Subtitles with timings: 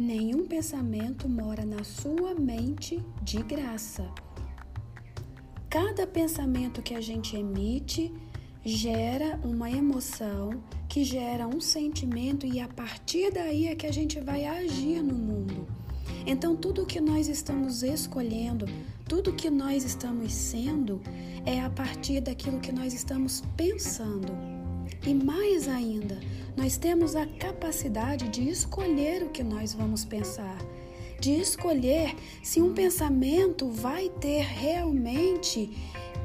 [0.00, 4.08] Nenhum pensamento mora na sua mente de graça.
[5.68, 8.14] Cada pensamento que a gente emite
[8.64, 14.20] gera uma emoção, que gera um sentimento e a partir daí é que a gente
[14.20, 15.66] vai agir no mundo.
[16.24, 18.66] Então, tudo que nós estamos escolhendo,
[19.08, 21.00] tudo que nós estamos sendo,
[21.44, 24.32] é a partir daquilo que nós estamos pensando.
[25.06, 26.18] E mais ainda,
[26.56, 30.58] nós temos a capacidade de escolher o que nós vamos pensar,
[31.20, 35.70] de escolher se um pensamento vai ter realmente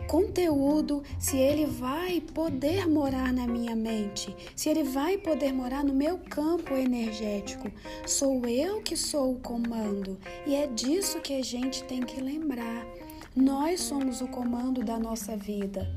[0.08, 5.94] conteúdo, se ele vai poder morar na minha mente, se ele vai poder morar no
[5.94, 7.72] meu campo energético.
[8.06, 12.86] Sou eu que sou o comando e é disso que a gente tem que lembrar.
[13.36, 15.90] Nós somos o comando da nossa vida.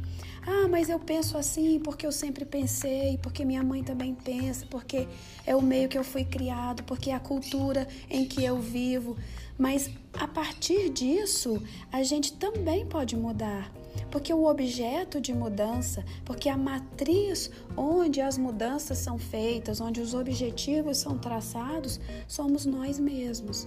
[0.47, 5.09] Ah, mas eu penso assim porque eu sempre pensei, porque minha mãe também pensa, porque
[5.45, 9.17] é o meio que eu fui criado, porque é a cultura em que eu vivo.
[9.59, 13.73] Mas a partir disso, a gente também pode mudar
[14.11, 20.15] porque o objeto de mudança, porque a matriz onde as mudanças são feitas, onde os
[20.15, 23.67] objetivos são traçados, somos nós mesmos.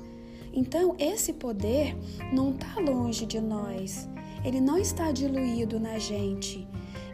[0.54, 1.96] Então, esse poder
[2.34, 4.08] não está longe de nós,
[4.44, 6.68] ele não está diluído na gente.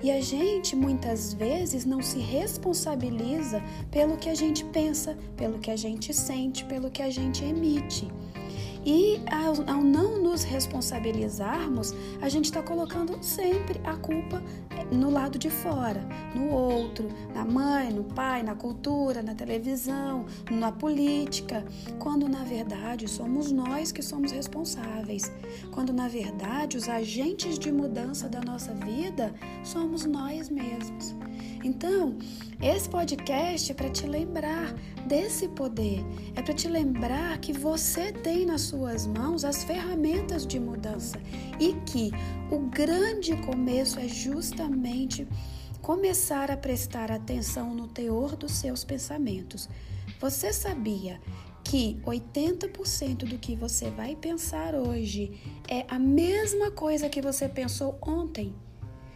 [0.03, 5.71] E a gente muitas vezes não se responsabiliza pelo que a gente pensa, pelo que
[5.71, 8.07] a gente sente, pelo que a gente emite.
[8.85, 9.19] E
[9.65, 14.43] ao, não nos responsabilizarmos, a gente está colocando sempre a culpa
[14.91, 16.05] no lado de fora,
[16.35, 21.65] no outro, na mãe, no pai, na cultura, na televisão, na política,
[21.99, 25.31] quando na verdade somos nós que somos responsáveis,
[25.71, 31.15] quando na verdade os agentes de mudança da nossa vida somos nós mesmos.
[31.63, 32.15] Então,
[32.61, 34.73] esse podcast é para te lembrar
[35.07, 40.59] desse poder, é para te lembrar que você tem nas suas mãos as ferramentas de
[40.59, 41.19] mudança
[41.59, 42.11] e que
[42.51, 44.74] o grande começo é justamente
[45.81, 49.69] começar a prestar atenção no teor dos seus pensamentos.
[50.19, 51.21] Você sabia
[51.63, 57.97] que 80% do que você vai pensar hoje é a mesma coisa que você pensou
[58.01, 58.53] ontem?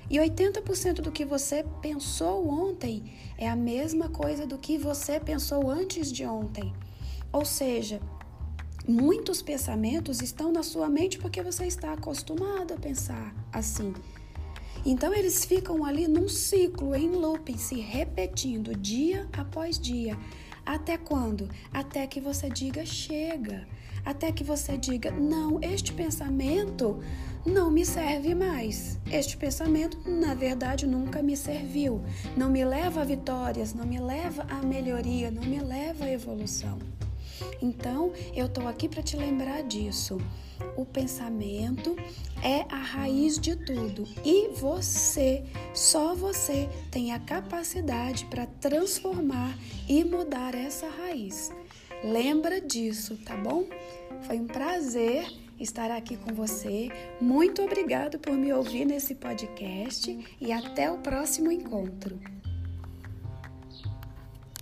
[0.10, 5.70] E 80% do que você pensou ontem é a mesma coisa do que você pensou
[5.70, 6.74] antes de ontem.
[7.32, 8.02] Ou seja,
[8.88, 13.94] muitos pensamentos estão na sua mente porque você está acostumado a pensar assim.
[14.86, 20.18] Então eles ficam ali num ciclo, em looping, se repetindo dia após dia.
[20.66, 21.50] Até quando?
[21.74, 23.68] Até que você diga chega.
[24.06, 27.00] Até que você diga não, este pensamento
[27.46, 29.00] não me serve mais.
[29.12, 32.02] Este pensamento, na verdade, nunca me serviu.
[32.36, 36.78] Não me leva a vitórias, não me leva a melhoria, não me leva a evolução.
[37.62, 40.18] Então, eu estou aqui para te lembrar disso.
[40.76, 41.96] O pensamento
[42.44, 49.58] é a raiz de tudo e você, só você, tem a capacidade para transformar
[49.88, 51.52] e mudar essa raiz.
[52.04, 53.66] Lembra disso, tá bom?
[54.24, 55.26] Foi um prazer
[55.60, 56.90] estar aqui com você.
[57.20, 62.20] Muito obrigado por me ouvir nesse podcast e até o próximo encontro.